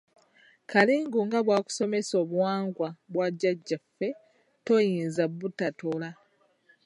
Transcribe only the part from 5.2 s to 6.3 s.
butatoola.